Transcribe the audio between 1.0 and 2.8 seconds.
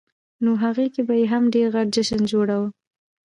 به یې هم ډېر غټ جشن جوړاوه.